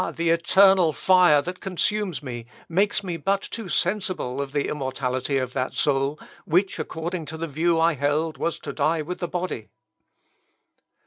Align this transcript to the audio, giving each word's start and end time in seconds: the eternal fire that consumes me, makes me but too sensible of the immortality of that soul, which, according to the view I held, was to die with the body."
the 0.15 0.31
eternal 0.31 0.91
fire 0.93 1.43
that 1.43 1.59
consumes 1.59 2.23
me, 2.23 2.47
makes 2.67 3.03
me 3.03 3.17
but 3.17 3.39
too 3.39 3.69
sensible 3.69 4.41
of 4.41 4.51
the 4.51 4.67
immortality 4.67 5.37
of 5.37 5.53
that 5.53 5.75
soul, 5.75 6.17
which, 6.43 6.79
according 6.79 7.23
to 7.23 7.37
the 7.37 7.47
view 7.47 7.79
I 7.79 7.93
held, 7.93 8.39
was 8.39 8.57
to 8.61 8.73
die 8.73 9.03
with 9.03 9.19
the 9.19 9.27
body." 9.27 9.67